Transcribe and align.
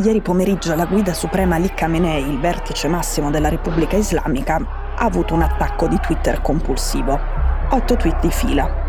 ieri 0.00 0.20
pomeriggio 0.20 0.74
la 0.76 0.86
guida 0.86 1.12
suprema 1.12 1.56
Ali 1.56 1.72
Khamenei, 1.74 2.28
il 2.28 2.38
vertice 2.38 2.86
massimo 2.86 3.30
della 3.30 3.48
Repubblica 3.48 3.96
Islamica, 3.96 4.56
ha 4.96 5.04
avuto 5.04 5.34
un 5.34 5.42
attacco 5.42 5.88
di 5.88 5.98
Twitter 6.00 6.40
compulsivo. 6.40 7.18
Otto 7.70 7.96
tweet 7.96 8.20
di 8.20 8.30
fila. 8.30 8.86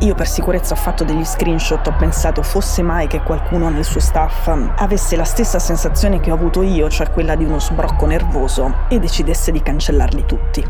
Io 0.00 0.14
per 0.14 0.26
sicurezza 0.26 0.74
ho 0.74 0.76
fatto 0.76 1.04
degli 1.04 1.24
screenshot, 1.24 1.86
ho 1.86 1.94
pensato 1.96 2.42
fosse 2.42 2.82
mai 2.82 3.06
che 3.06 3.22
qualcuno 3.22 3.68
nel 3.70 3.84
suo 3.84 4.00
staff 4.00 4.48
avesse 4.76 5.16
la 5.16 5.24
stessa 5.24 5.58
sensazione 5.58 6.20
che 6.20 6.30
ho 6.30 6.34
avuto 6.34 6.62
io, 6.62 6.90
cioè 6.90 7.10
quella 7.10 7.34
di 7.34 7.44
uno 7.44 7.58
sbrocco 7.58 8.06
nervoso, 8.06 8.74
e 8.88 8.98
decidesse 8.98 9.52
di 9.52 9.62
cancellarli 9.62 10.24
tutti. 10.26 10.64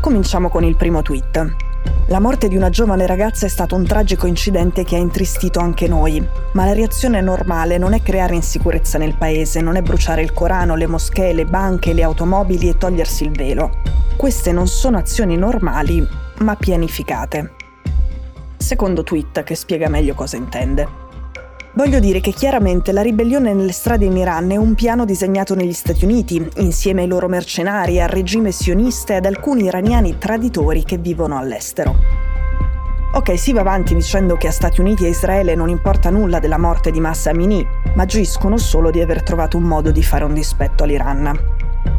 Cominciamo 0.00 0.48
con 0.48 0.64
il 0.64 0.76
primo 0.76 1.02
tweet. 1.02 1.67
La 2.08 2.20
morte 2.20 2.48
di 2.48 2.56
una 2.56 2.70
giovane 2.70 3.06
ragazza 3.06 3.46
è 3.46 3.48
stato 3.48 3.74
un 3.74 3.84
tragico 3.84 4.26
incidente 4.26 4.82
che 4.82 4.96
ha 4.96 4.98
intristito 4.98 5.60
anche 5.60 5.86
noi, 5.88 6.26
ma 6.52 6.64
la 6.64 6.72
reazione 6.72 7.20
normale 7.20 7.76
non 7.76 7.92
è 7.92 8.02
creare 8.02 8.34
insicurezza 8.34 8.96
nel 8.96 9.16
paese, 9.16 9.60
non 9.60 9.76
è 9.76 9.82
bruciare 9.82 10.22
il 10.22 10.32
Corano, 10.32 10.74
le 10.74 10.86
moschee, 10.86 11.34
le 11.34 11.44
banche, 11.44 11.92
le 11.92 12.02
automobili 12.02 12.68
e 12.68 12.78
togliersi 12.78 13.24
il 13.24 13.32
velo. 13.32 13.80
Queste 14.16 14.52
non 14.52 14.66
sono 14.66 14.96
azioni 14.96 15.36
normali, 15.36 16.06
ma 16.38 16.56
pianificate. 16.56 17.52
Secondo 18.56 19.02
tweet 19.02 19.44
che 19.44 19.54
spiega 19.54 19.88
meglio 19.88 20.14
cosa 20.14 20.36
intende. 20.36 21.07
Voglio 21.78 22.00
dire 22.00 22.18
che 22.18 22.32
chiaramente 22.32 22.90
la 22.90 23.02
ribellione 23.02 23.54
nelle 23.54 23.70
strade 23.70 24.04
in 24.04 24.16
Iran 24.16 24.50
è 24.50 24.56
un 24.56 24.74
piano 24.74 25.04
disegnato 25.04 25.54
negli 25.54 25.72
Stati 25.72 26.04
Uniti, 26.04 26.44
insieme 26.56 27.02
ai 27.02 27.06
loro 27.06 27.28
mercenari, 27.28 28.00
al 28.00 28.08
regime 28.08 28.50
sionista 28.50 29.12
e 29.12 29.18
ad 29.18 29.26
alcuni 29.26 29.66
iraniani 29.66 30.18
traditori 30.18 30.82
che 30.82 30.98
vivono 30.98 31.38
all'estero. 31.38 31.94
Ok, 33.12 33.38
si 33.38 33.52
va 33.52 33.60
avanti 33.60 33.94
dicendo 33.94 34.34
che 34.34 34.48
a 34.48 34.50
Stati 34.50 34.80
Uniti 34.80 35.04
e 35.04 35.10
Israele 35.10 35.54
non 35.54 35.68
importa 35.68 36.10
nulla 36.10 36.40
della 36.40 36.58
morte 36.58 36.90
di 36.90 36.98
Massa 36.98 37.30
Amini, 37.30 37.64
ma 37.94 38.02
agiscono 38.02 38.56
solo 38.56 38.90
di 38.90 39.00
aver 39.00 39.22
trovato 39.22 39.56
un 39.56 39.62
modo 39.62 39.92
di 39.92 40.02
fare 40.02 40.24
un 40.24 40.34
dispetto 40.34 40.82
all'Iran. 40.82 41.32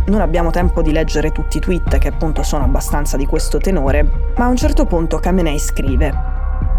Non 0.08 0.20
abbiamo 0.20 0.52
tempo 0.52 0.82
di 0.82 0.92
leggere 0.92 1.32
tutti 1.32 1.56
i 1.56 1.62
tweet 1.62 2.00
che 2.00 2.10
appunto 2.10 2.44
sono 2.44 2.66
abbastanza 2.66 3.16
di 3.16 3.26
questo 3.26 3.60
tenore, 3.60 4.34
ma 4.36 4.44
a 4.44 4.50
un 4.50 4.58
certo 4.58 4.86
punto 4.86 5.20
Khamenei 5.20 5.58
scrive 5.58 6.14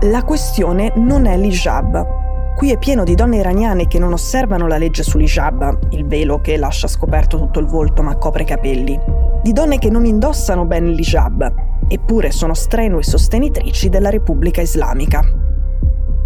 La 0.02 0.22
questione 0.22 0.92
non 0.96 1.24
è 1.24 1.38
l'hijab, 1.38 2.19
Qui 2.60 2.72
è 2.72 2.76
pieno 2.76 3.04
di 3.04 3.14
donne 3.14 3.38
iraniane 3.38 3.86
che 3.86 3.98
non 3.98 4.12
osservano 4.12 4.66
la 4.66 4.76
legge 4.76 5.02
sull'hijab, 5.02 5.92
il 5.92 6.04
velo 6.04 6.42
che 6.42 6.58
lascia 6.58 6.88
scoperto 6.88 7.38
tutto 7.38 7.58
il 7.58 7.64
volto 7.64 8.02
ma 8.02 8.18
copre 8.18 8.42
i 8.42 8.44
capelli, 8.44 9.00
di 9.42 9.54
donne 9.54 9.78
che 9.78 9.88
non 9.88 10.04
indossano 10.04 10.66
bene 10.66 10.90
l'hijab, 10.90 11.54
eppure 11.88 12.30
sono 12.30 12.52
strenue 12.52 13.02
sostenitrici 13.02 13.88
della 13.88 14.10
Repubblica 14.10 14.60
Islamica. 14.60 15.22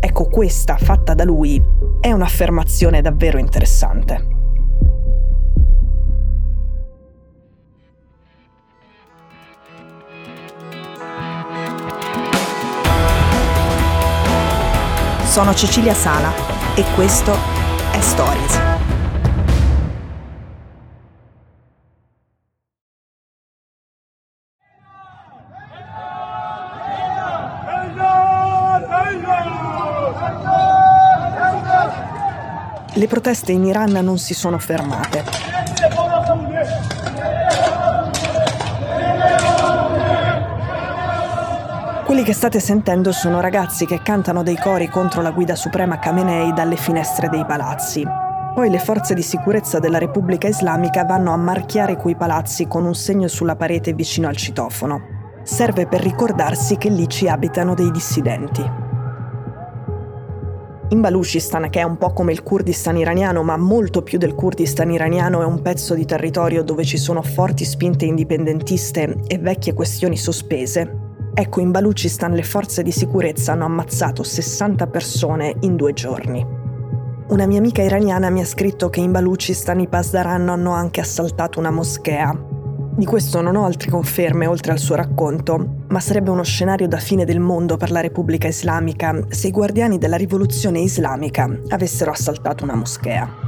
Ecco, 0.00 0.24
questa, 0.24 0.77
fatta 0.77 1.14
da 1.14 1.22
lui, 1.22 1.62
è 2.00 2.10
un'affermazione 2.10 3.00
davvero 3.00 3.38
interessante. 3.38 4.33
Sono 15.34 15.52
Cecilia 15.52 15.94
Sala 15.94 16.32
e 16.77 16.84
questo 16.94 17.36
è 17.90 18.00
Stories. 18.00 18.60
Le 32.92 33.06
proteste 33.08 33.50
in 33.50 33.64
Iran 33.64 33.90
non 33.90 34.18
si 34.18 34.34
sono 34.34 34.61
fermate. 34.61 35.54
Quelli 42.14 42.29
che 42.29 42.39
state 42.39 42.61
sentendo 42.61 43.11
sono 43.11 43.41
ragazzi 43.41 43.86
che 43.86 44.01
cantano 44.01 44.45
dei 44.45 44.57
cori 44.57 44.89
contro 44.89 45.20
la 45.20 45.33
guida 45.33 45.57
suprema 45.57 45.98
Khamenei 45.98 46.52
dalle 46.52 46.77
finestre 46.77 47.29
dei 47.29 47.45
palazzi. 47.45 48.07
Poi 48.55 48.70
le 48.70 48.79
forze 48.79 49.14
di 49.14 49.23
sicurezza 49.23 49.80
della 49.80 49.98
Repubblica 49.98 50.47
Islamica 50.47 51.05
vanno 51.05 51.33
a 51.33 51.36
marchiare 51.36 51.97
quei 51.97 52.14
palazzi 52.14 52.69
con 52.69 52.85
un 52.85 52.95
segno 52.95 53.27
sulla 53.27 53.57
parete 53.57 53.95
vicino 53.95 54.29
al 54.29 54.36
citofono. 54.36 55.41
Serve 55.42 55.89
per 55.89 56.03
ricordarsi 56.03 56.77
che 56.77 56.89
lì 56.89 57.08
ci 57.08 57.27
abitano 57.27 57.74
dei 57.74 57.91
dissidenti. 57.91 58.63
In 60.91 61.01
Baluchistan, 61.01 61.69
che 61.69 61.80
è 61.80 61.83
un 61.83 61.98
po' 61.98 62.13
come 62.13 62.30
il 62.30 62.45
Kurdistan 62.45 62.97
iraniano, 62.97 63.42
ma 63.42 63.57
molto 63.57 64.03
più 64.03 64.19
del 64.19 64.36
Kurdistan 64.36 64.92
iraniano, 64.92 65.42
è 65.42 65.45
un 65.45 65.61
pezzo 65.63 65.95
di 65.95 66.05
territorio 66.05 66.63
dove 66.63 66.85
ci 66.85 66.97
sono 66.97 67.23
forti 67.23 67.64
spinte 67.64 68.05
indipendentiste 68.05 69.17
e 69.27 69.39
vecchie 69.39 69.74
questioni 69.74 70.17
sospese, 70.17 71.04
Ecco, 71.36 71.61
in 71.61 71.72
Baluchistan 71.72 72.33
le 72.33 72.45
forze 72.45 72.84
di 72.84 72.92
sicurezza 72.92 73.52
hanno 73.52 73.64
ammazzato 73.64 74.22
60 74.22 74.86
persone 74.86 75.56
in 75.62 75.74
due 75.74 75.92
giorni. 75.92 76.46
Una 77.27 77.46
mia 77.46 77.58
amica 77.58 77.83
iraniana 77.83 78.30
mi 78.30 78.40
ha 78.40 78.45
scritto 78.45 78.89
che 78.89 79.00
in 79.00 79.11
Baluchistan 79.11 79.80
i 79.80 79.89
Pasdaran 79.89 80.48
hanno 80.48 80.73
anche 80.73 81.00
assaltato 81.00 81.58
una 81.58 81.73
moschea. 81.73 82.39
Di 82.96 83.05
questo 83.05 83.40
non 83.40 83.56
ho 83.56 83.64
altre 83.64 83.90
conferme 83.90 84.46
oltre 84.46 84.70
al 84.70 84.78
suo 84.78 84.94
racconto, 84.94 85.83
ma 85.89 85.98
sarebbe 85.98 86.30
uno 86.30 86.44
scenario 86.44 86.86
da 86.86 86.98
fine 86.98 87.24
del 87.24 87.40
mondo 87.40 87.77
per 87.77 87.90
la 87.90 88.00
Repubblica 88.00 88.46
Islamica 88.46 89.18
se 89.28 89.48
i 89.48 89.50
guardiani 89.50 89.98
della 89.98 90.17
rivoluzione 90.17 90.78
islamica 90.78 91.50
avessero 91.70 92.12
assaltato 92.12 92.62
una 92.62 92.77
moschea. 92.77 93.43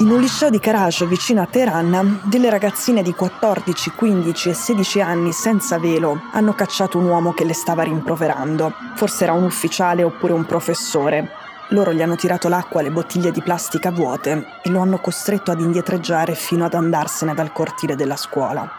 In 0.00 0.12
un 0.12 0.20
liceo 0.20 0.48
di 0.48 0.60
Karaj 0.60 1.06
vicino 1.06 1.42
a 1.42 1.46
Teheran, 1.46 2.20
delle 2.22 2.50
ragazzine 2.50 3.02
di 3.02 3.12
14, 3.14 3.90
15 3.90 4.50
e 4.50 4.54
16 4.54 5.00
anni 5.00 5.32
senza 5.32 5.76
velo 5.80 6.20
hanno 6.30 6.52
cacciato 6.52 6.98
un 6.98 7.06
uomo 7.06 7.32
che 7.32 7.44
le 7.44 7.52
stava 7.52 7.82
rimproverando. 7.82 8.72
Forse 8.94 9.24
era 9.24 9.32
un 9.32 9.42
ufficiale 9.42 10.04
oppure 10.04 10.34
un 10.34 10.46
professore. 10.46 11.30
Loro 11.70 11.92
gli 11.92 12.00
hanno 12.00 12.14
tirato 12.14 12.48
l'acqua 12.48 12.78
alle 12.78 12.92
bottiglie 12.92 13.32
di 13.32 13.42
plastica 13.42 13.90
vuote 13.90 14.46
e 14.62 14.70
lo 14.70 14.78
hanno 14.78 14.98
costretto 14.98 15.50
ad 15.50 15.60
indietreggiare 15.60 16.36
fino 16.36 16.64
ad 16.64 16.74
andarsene 16.74 17.34
dal 17.34 17.50
cortile 17.50 17.96
della 17.96 18.16
scuola. 18.16 18.70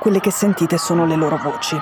Quelle 0.00 0.20
che 0.20 0.30
sentite 0.30 0.78
sono 0.78 1.04
le 1.04 1.16
loro 1.16 1.36
voci. 1.36 1.78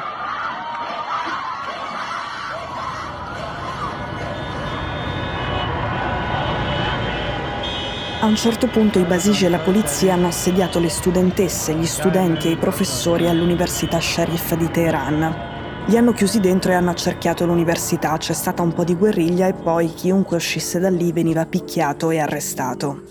A 8.25 8.27
un 8.27 8.37
certo 8.37 8.69
punto 8.69 8.99
i 8.99 9.05
Basigi 9.05 9.45
e 9.45 9.51
la 9.51 9.59
polizia 9.59 10.15
hanno 10.15 10.29
assediato 10.29 10.81
le 10.81 10.89
studentesse, 10.89 11.75
gli 11.75 11.85
studenti 11.85 12.49
e 12.49 12.53
i 12.53 12.57
professori 12.57 13.29
all'Università 13.29 14.01
Sharif 14.01 14.57
di 14.57 14.71
Teheran. 14.71 15.85
Li 15.85 15.97
hanno 15.99 16.13
chiusi 16.13 16.41
dentro 16.41 16.71
e 16.71 16.75
hanno 16.75 16.89
accerchiato 16.89 17.45
l'università, 17.45 18.17
c'è 18.17 18.33
stata 18.33 18.63
un 18.63 18.73
po' 18.73 18.83
di 18.83 18.95
guerriglia 18.95 19.49
e 19.49 19.53
poi 19.53 19.93
chiunque 19.93 20.39
uscisse 20.39 20.79
da 20.79 20.89
lì 20.89 21.13
veniva 21.13 21.45
picchiato 21.45 22.09
e 22.09 22.19
arrestato. 22.19 23.03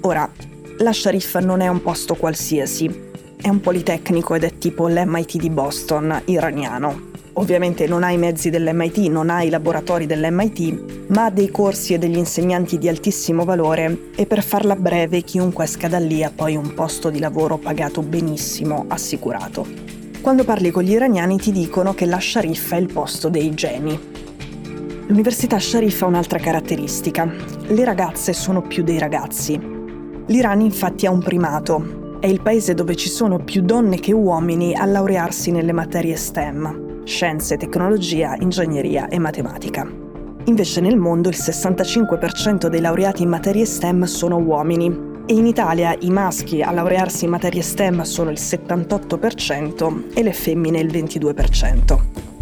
Ora, 0.00 0.28
la 0.78 0.92
Sharif 0.92 1.38
non 1.38 1.60
è 1.60 1.68
un 1.68 1.80
posto 1.80 2.16
qualsiasi, 2.16 3.12
è 3.40 3.48
un 3.48 3.60
politecnico 3.60 4.34
ed 4.34 4.42
è 4.42 4.58
tipo 4.58 4.88
l'MIT 4.88 5.36
di 5.36 5.50
Boston, 5.50 6.22
iraniano. 6.24 7.13
Ovviamente 7.36 7.88
non 7.88 8.04
ha 8.04 8.12
i 8.12 8.16
mezzi 8.16 8.48
dell'MIT, 8.48 8.98
non 9.08 9.28
ha 9.28 9.42
i 9.42 9.48
laboratori 9.48 10.06
dell'MIT, 10.06 11.08
ma 11.08 11.24
ha 11.24 11.30
dei 11.30 11.50
corsi 11.50 11.92
e 11.92 11.98
degli 11.98 12.16
insegnanti 12.16 12.78
di 12.78 12.88
altissimo 12.88 13.44
valore 13.44 14.10
e 14.14 14.24
per 14.26 14.42
farla 14.42 14.76
breve 14.76 15.22
chiunque 15.22 15.64
esca 15.64 15.88
da 15.88 15.98
lì 15.98 16.22
ha 16.22 16.30
poi 16.32 16.54
un 16.54 16.74
posto 16.74 17.10
di 17.10 17.18
lavoro 17.18 17.58
pagato 17.58 18.02
benissimo, 18.02 18.84
assicurato. 18.86 19.66
Quando 20.20 20.44
parli 20.44 20.70
con 20.70 20.84
gli 20.84 20.92
iraniani 20.92 21.36
ti 21.38 21.50
dicono 21.50 21.92
che 21.92 22.06
la 22.06 22.20
Sharif 22.20 22.72
è 22.72 22.76
il 22.76 22.92
posto 22.92 23.28
dei 23.28 23.52
geni. 23.52 23.98
L'Università 25.08 25.58
Sharif 25.58 26.02
ha 26.02 26.06
un'altra 26.06 26.38
caratteristica. 26.38 27.28
Le 27.66 27.84
ragazze 27.84 28.32
sono 28.32 28.62
più 28.62 28.84
dei 28.84 28.98
ragazzi. 28.98 29.60
L'Iran 30.26 30.60
infatti 30.60 31.04
ha 31.04 31.10
un 31.10 31.20
primato. 31.20 32.18
È 32.20 32.26
il 32.26 32.40
paese 32.40 32.74
dove 32.74 32.94
ci 32.94 33.08
sono 33.08 33.42
più 33.42 33.60
donne 33.60 33.98
che 33.98 34.12
uomini 34.12 34.74
a 34.74 34.86
laurearsi 34.86 35.50
nelle 35.50 35.72
materie 35.72 36.16
STEM 36.16 36.83
scienze, 37.04 37.56
tecnologia, 37.56 38.36
ingegneria 38.38 39.08
e 39.08 39.18
matematica. 39.18 39.86
Invece 40.46 40.80
nel 40.80 40.96
mondo 40.96 41.28
il 41.28 41.36
65% 41.38 42.66
dei 42.66 42.80
laureati 42.80 43.22
in 43.22 43.28
materie 43.28 43.64
STEM 43.64 44.04
sono 44.04 44.38
uomini 44.38 45.12
e 45.26 45.34
in 45.34 45.46
Italia 45.46 45.96
i 46.00 46.10
maschi 46.10 46.60
a 46.60 46.70
laurearsi 46.70 47.24
in 47.24 47.30
materie 47.30 47.62
STEM 47.62 48.02
sono 48.02 48.30
il 48.30 48.38
78% 48.38 50.12
e 50.14 50.22
le 50.22 50.32
femmine 50.32 50.80
il 50.80 50.88
22%. 50.88 52.33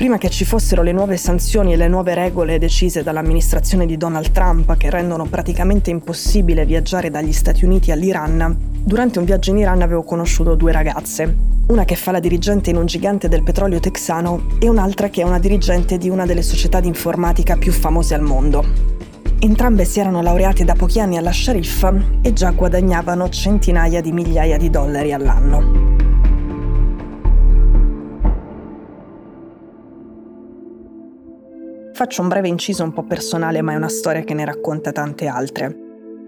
Prima 0.00 0.16
che 0.16 0.30
ci 0.30 0.46
fossero 0.46 0.82
le 0.82 0.92
nuove 0.92 1.18
sanzioni 1.18 1.74
e 1.74 1.76
le 1.76 1.86
nuove 1.86 2.14
regole 2.14 2.58
decise 2.58 3.02
dall'amministrazione 3.02 3.84
di 3.84 3.98
Donald 3.98 4.32
Trump 4.32 4.74
che 4.78 4.88
rendono 4.88 5.26
praticamente 5.26 5.90
impossibile 5.90 6.64
viaggiare 6.64 7.10
dagli 7.10 7.34
Stati 7.34 7.66
Uniti 7.66 7.92
all'Iran, 7.92 8.56
durante 8.82 9.18
un 9.18 9.26
viaggio 9.26 9.50
in 9.50 9.58
Iran 9.58 9.82
avevo 9.82 10.02
conosciuto 10.02 10.54
due 10.54 10.72
ragazze, 10.72 11.36
una 11.66 11.84
che 11.84 11.96
fa 11.96 12.12
la 12.12 12.18
dirigente 12.18 12.70
in 12.70 12.76
un 12.76 12.86
gigante 12.86 13.28
del 13.28 13.42
petrolio 13.42 13.78
texano 13.78 14.46
e 14.58 14.70
un'altra 14.70 15.10
che 15.10 15.20
è 15.20 15.24
una 15.24 15.38
dirigente 15.38 15.98
di 15.98 16.08
una 16.08 16.24
delle 16.24 16.40
società 16.40 16.80
di 16.80 16.88
informatica 16.88 17.58
più 17.58 17.70
famose 17.70 18.14
al 18.14 18.22
mondo. 18.22 18.64
Entrambe 19.38 19.84
si 19.84 20.00
erano 20.00 20.22
laureate 20.22 20.64
da 20.64 20.72
pochi 20.72 20.98
anni 20.98 21.18
alla 21.18 21.30
Sharif 21.30 21.92
e 22.22 22.32
già 22.32 22.52
guadagnavano 22.52 23.28
centinaia 23.28 24.00
di 24.00 24.12
migliaia 24.12 24.56
di 24.56 24.70
dollari 24.70 25.12
all'anno. 25.12 25.99
Faccio 32.00 32.22
un 32.22 32.28
breve 32.28 32.48
inciso 32.48 32.82
un 32.82 32.94
po' 32.94 33.02
personale, 33.02 33.60
ma 33.60 33.74
è 33.74 33.76
una 33.76 33.90
storia 33.90 34.22
che 34.22 34.32
ne 34.32 34.46
racconta 34.46 34.90
tante 34.90 35.26
altre. 35.26 35.66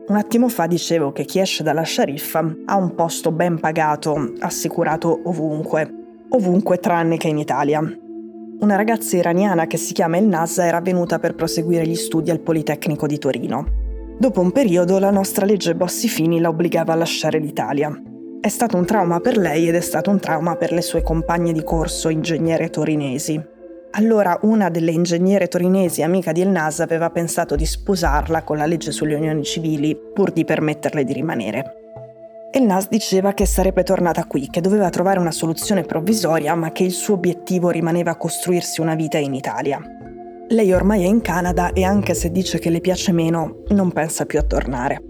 Un 0.07 0.17
attimo 0.17 0.51
fa 0.51 0.67
dicevo 0.67 1.13
che 1.13 1.25
chi 1.25 1.39
esce 1.39 1.63
dalla 1.63 1.81
sciariffa 1.81 2.57
ha 2.67 2.77
un 2.77 2.95
posto 2.95 3.33
ben 3.33 3.59
pagato, 3.59 4.35
assicurato 4.41 5.23
ovunque, 5.25 5.91
ovunque 6.29 6.77
tranne 6.77 7.17
che 7.17 7.29
in 7.29 7.39
Italia. 7.39 7.81
Una 7.81 8.77
ragazza 8.77 9.17
iraniana 9.17 9.67
che 9.67 9.79
si 9.79 9.95
chiama 9.95 10.19
Elnasa 10.19 10.67
era 10.67 10.83
venuta 10.83 11.19
per 11.19 11.35
proseguire 11.35 11.87
gli 11.87 11.97
studi 11.97 12.31
al 12.31 12.41
Politecnico 12.41 13.07
di 13.07 13.17
Torino. 13.17 13.67
Dopo 14.19 14.43
un 14.43 14.53
periodo 14.53 14.99
la 14.99 15.11
nostra 15.11 15.47
legge 15.47 15.75
Bossi-Fini 15.75 16.39
la 16.39 16.51
obbligava 16.51 16.93
a 16.93 16.97
lasciare 16.97 17.39
l'Italia. 17.39 17.91
È 18.43 18.49
stato 18.49 18.77
un 18.77 18.85
trauma 18.85 19.21
per 19.21 19.39
lei 19.39 19.69
ed 19.69 19.75
è 19.75 19.81
stato 19.81 20.11
un 20.11 20.21
trauma 20.21 20.55
per 20.57 20.71
le 20.71 20.83
sue 20.83 21.03
compagne 21.03 21.55
di 21.55 21.65
corso 21.65 22.11
ingegnere 22.11 22.69
torinesi, 22.69 23.43
allora 23.93 24.39
una 24.43 24.71
delle 24.71 24.91
ingegnere 24.91 25.49
torinesi, 25.49 26.03
amica 26.03 26.33
di 26.33 26.41
El 26.41 26.49
Nas, 26.49 26.81
aveva 26.81 27.11
pensato 27.11 27.57
di 27.57 27.67
sposarla 27.67 28.43
con 28.43 28.57
la 28.57 28.67
legge 28.67 28.91
sulle 28.91 29.15
unioni 29.15 29.43
civili 29.43 29.97
pur 29.97 30.33
di 30.33 30.45
permetterle 30.45 31.05
di 31.05 31.13
rimanere. 31.13 31.77
El 32.53 32.65
Nas 32.65 32.89
diceva 32.89 33.33
che 33.33 33.47
sarebbe 33.47 33.83
tornata 33.83 34.25
qui, 34.25 34.49
che 34.49 34.61
doveva 34.61 34.91
trovare 34.91 35.19
una 35.19 35.31
soluzione 35.31 35.83
provvisoria, 35.83 36.55
ma 36.55 36.71
che 36.73 36.85
il 36.85 36.93
suo 36.93 37.15
obiettivo 37.15 37.71
rimaneva 37.71 38.17
costruirsi 38.17 38.81
una 38.81 38.95
vita 38.95 39.19
in 39.19 39.35
Italia. 39.35 39.81
Lei 40.49 40.73
ormai 40.73 41.05
è 41.05 41.07
in 41.07 41.23
Canada 41.23 41.73
e 41.73 41.83
anche 41.85 42.15
se 42.15 42.31
dice 42.31 42.59
che 42.59 42.71
le 42.71 42.81
piace 42.81 43.13
meno, 43.13 43.63
non 43.69 43.91
pensa 43.93 44.27
più 44.27 44.39
a 44.39 44.43
tornare. 44.43 45.03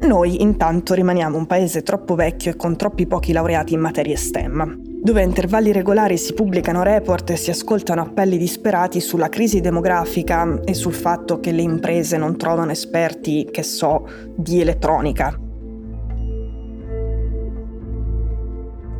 Noi 0.00 0.42
intanto 0.42 0.94
rimaniamo 0.94 1.36
un 1.36 1.46
paese 1.46 1.82
troppo 1.82 2.14
vecchio 2.14 2.50
e 2.50 2.56
con 2.56 2.76
troppi 2.76 3.06
pochi 3.06 3.32
laureati 3.32 3.74
in 3.74 3.80
materie 3.80 4.16
STEM, 4.16 4.95
dove 5.06 5.20
a 5.20 5.24
intervalli 5.24 5.70
regolari 5.70 6.18
si 6.18 6.34
pubblicano 6.34 6.82
report 6.82 7.30
e 7.30 7.36
si 7.36 7.50
ascoltano 7.50 8.02
appelli 8.02 8.36
disperati 8.36 8.98
sulla 8.98 9.28
crisi 9.28 9.60
demografica 9.60 10.58
e 10.64 10.74
sul 10.74 10.94
fatto 10.94 11.38
che 11.38 11.52
le 11.52 11.62
imprese 11.62 12.16
non 12.16 12.36
trovano 12.36 12.72
esperti, 12.72 13.48
che 13.52 13.62
so, 13.62 14.04
di 14.34 14.60
elettronica. 14.60 15.38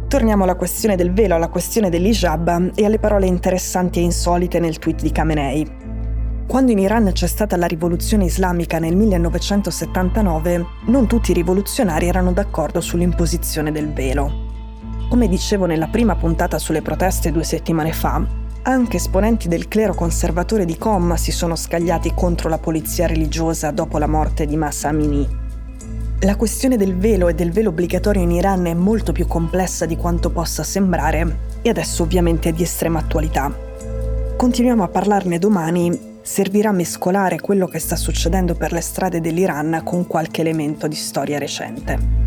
Torniamo 0.07 0.45
alla 0.45 0.55
questione 0.55 0.95
del 0.95 1.13
velo, 1.13 1.35
alla 1.35 1.49
questione 1.49 1.91
dell'hijab 1.91 2.71
e 2.77 2.85
alle 2.85 3.01
parole 3.01 3.27
interessanti 3.27 3.99
e 3.99 4.03
insolite 4.03 4.61
nel 4.61 4.79
tweet 4.79 5.03
di 5.03 5.11
Khamenei. 5.11 5.67
Quando 6.47 6.71
in 6.71 6.79
Iran 6.79 7.11
c'è 7.11 7.27
stata 7.27 7.57
la 7.57 7.67
rivoluzione 7.67 8.27
islamica 8.27 8.79
nel 8.79 8.95
1979, 8.95 10.67
non 10.87 11.09
tutti 11.09 11.33
i 11.33 11.35
rivoluzionari 11.35 12.07
erano 12.07 12.31
d'accordo 12.31 12.81
sull'imposizione 12.81 13.73
del 13.73 13.93
velo. 13.93 14.46
Come 15.09 15.29
dicevo 15.29 15.67
nella 15.67 15.87
prima 15.87 16.17
puntata 16.17 16.59
sulle 16.59 16.83
proteste 16.83 17.31
due 17.31 17.45
settimane 17.45 17.93
fa, 17.93 18.27
anche 18.63 18.97
esponenti 18.97 19.47
del 19.47 19.69
clero 19.69 19.95
conservatore 19.95 20.65
di 20.65 20.77
Qom 20.77 21.15
si 21.15 21.31
sono 21.31 21.55
scagliati 21.55 22.13
contro 22.13 22.49
la 22.49 22.59
polizia 22.59 23.07
religiosa 23.07 23.71
dopo 23.71 23.99
la 23.99 24.09
morte 24.09 24.47
di 24.47 24.57
Massa 24.57 24.89
Amini. 24.89 25.27
La 26.23 26.35
questione 26.35 26.77
del 26.77 26.97
velo 26.97 27.29
e 27.29 27.35
del 27.35 27.53
velo 27.53 27.69
obbligatorio 27.69 28.21
in 28.21 28.33
Iran 28.33 28.67
è 28.67 28.75
molto 28.75 29.13
più 29.13 29.29
complessa 29.29 29.87
di 29.87 29.97
quanto 29.97 30.31
possa 30.31 30.65
sembrare 30.65 31.39
e 31.63 31.69
adesso 31.69 32.03
ovviamente 32.03 32.49
è 32.49 32.53
di 32.53 32.65
estrema 32.65 32.99
attualità. 32.99 33.55
Continuiamo 34.37 34.83
a 34.83 34.89
parlarne 34.89 35.39
domani, 35.39 36.19
servirà 36.21 36.71
a 36.71 36.73
mescolare 36.73 37.39
quello 37.39 37.69
che 37.69 37.79
sta 37.79 37.95
succedendo 37.95 38.57
per 38.57 38.73
le 38.73 38.81
strade 38.81 39.21
dell'Iran 39.21 39.83
con 39.85 40.09
qualche 40.09 40.41
elemento 40.41 40.89
di 40.89 40.97
storia 40.97 41.39
recente. 41.39 42.26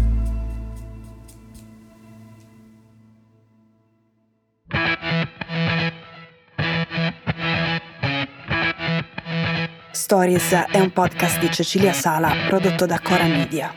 Stories 10.09 10.53
è 10.71 10.79
un 10.79 10.91
podcast 10.91 11.37
di 11.37 11.51
Cecilia 11.51 11.93
Sala 11.93 12.31
prodotto 12.47 12.87
da 12.87 12.99
Cora 12.99 13.25
Media. 13.25 13.71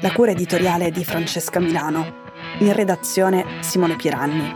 La 0.00 0.10
cura 0.10 0.32
editoriale 0.32 0.86
è 0.86 0.90
di 0.90 1.04
Francesca 1.04 1.60
Milano. 1.60 2.24
In 2.58 2.72
redazione 2.72 3.44
Simone 3.60 3.94
Piranni. 3.94 4.52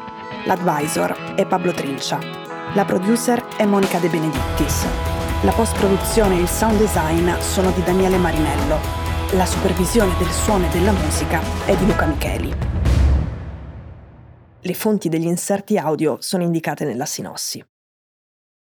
L'advisor 0.47 1.37
è 1.37 1.47
Pablo 1.47 1.71
Trincia. 1.71 2.19
La 2.75 2.85
producer 2.85 3.41
è 3.57 3.65
Monica 3.65 4.01
De 4.01 4.09
Benedittis. 4.09 4.85
La 5.43 5.53
post-produzione 5.53 6.39
e 6.39 6.41
il 6.41 6.49
sound 6.49 6.77
design 6.77 7.39
sono 7.39 7.71
di 7.71 7.85
Daniele 7.85 8.17
Marinello. 8.17 8.77
La 9.35 9.47
supervisione 9.47 10.13
del 10.19 10.33
suono 10.33 10.67
e 10.67 10.71
della 10.71 10.91
musica 10.91 11.41
è 11.67 11.77
di 11.77 11.87
Luca 11.87 12.07
Micheli. 12.07 12.53
Le 14.61 14.75
fonti 14.75 15.09
degli 15.09 15.27
inserti 15.27 15.79
audio 15.79 16.17
sono 16.19 16.43
indicate 16.43 16.85
nella 16.85 17.07
sinossi. 17.07 17.65